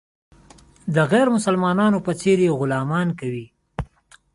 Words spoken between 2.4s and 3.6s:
یې غلامان کوي.